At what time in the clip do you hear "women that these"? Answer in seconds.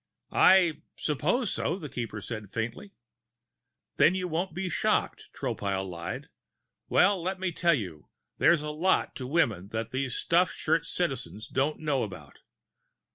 9.27-10.15